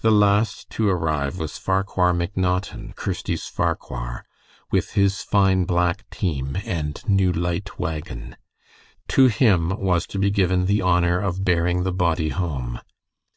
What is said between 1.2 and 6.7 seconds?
was Farquhar McNaughton, Kirsty's Farquhar, with his fine black team